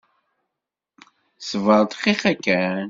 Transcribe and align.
Ṣbeṛ 1.49 1.81
dqiqa 1.91 2.31
kan. 2.43 2.77